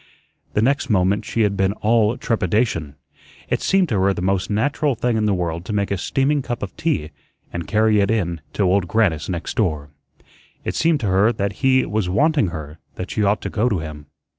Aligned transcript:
The 0.53 0.63
next 0.63 0.89
moment 0.89 1.25
she 1.25 1.41
had 1.41 1.55
been 1.55 1.73
all 1.73 2.17
trepidation. 2.17 2.95
It 3.49 3.61
seemed 3.61 3.87
to 3.89 3.99
her 3.99 4.15
the 4.15 4.21
most 4.23 4.49
natural 4.49 4.95
thing 4.95 5.15
in 5.15 5.27
the 5.27 5.33
world 5.35 5.63
to 5.65 5.73
make 5.73 5.91
a 5.91 5.97
steaming 5.99 6.41
cup 6.41 6.63
of 6.63 6.75
tea 6.75 7.11
and 7.53 7.67
carry 7.67 7.99
it 7.99 8.09
in 8.09 8.41
to 8.53 8.63
Old 8.63 8.87
Grannis 8.87 9.29
next 9.29 9.57
door. 9.57 9.91
It 10.65 10.73
seemed 10.73 11.01
to 11.01 11.07
her 11.09 11.31
that 11.33 11.53
he 11.61 11.85
was 11.85 12.09
wanting 12.09 12.47
her, 12.47 12.79
that 12.95 13.11
she 13.11 13.21
ought 13.23 13.41
to 13.41 13.51
go 13.51 13.69
to 13.69 13.77
him. 13.77 14.07